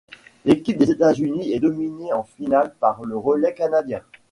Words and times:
L'équipe 0.45 0.79
des 0.79 0.89
États-Unis 0.89 1.53
est 1.53 1.59
dominée 1.59 2.11
en 2.11 2.23
finale 2.23 2.73
par 2.79 3.03
le 3.05 3.15
relais 3.15 3.53
canadien. 3.53 4.01